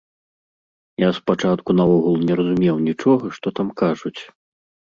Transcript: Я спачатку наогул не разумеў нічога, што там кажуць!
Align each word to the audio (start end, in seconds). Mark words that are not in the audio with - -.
Я 1.03 1.09
спачатку 1.17 1.69
наогул 1.79 2.15
не 2.31 2.39
разумеў 2.39 2.75
нічога, 2.89 3.25
што 3.37 3.47
там 3.61 3.67
кажуць! 3.83 4.17